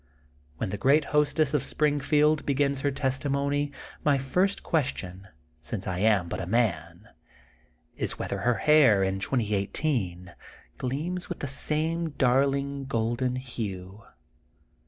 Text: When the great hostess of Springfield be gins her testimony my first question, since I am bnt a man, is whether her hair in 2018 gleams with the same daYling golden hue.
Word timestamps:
When 0.57 0.71
the 0.71 0.79
great 0.81 1.05
hostess 1.13 1.53
of 1.53 1.61
Springfield 1.61 2.43
be 2.43 2.55
gins 2.55 2.81
her 2.81 2.89
testimony 2.89 3.71
my 4.03 4.17
first 4.17 4.63
question, 4.63 5.27
since 5.59 5.85
I 5.85 5.99
am 5.99 6.27
bnt 6.27 6.41
a 6.41 6.47
man, 6.47 7.09
is 7.95 8.17
whether 8.17 8.39
her 8.39 8.55
hair 8.55 9.03
in 9.03 9.19
2018 9.19 10.33
gleams 10.79 11.29
with 11.29 11.37
the 11.41 11.47
same 11.47 12.13
daYling 12.13 12.87
golden 12.87 13.35
hue. 13.35 14.01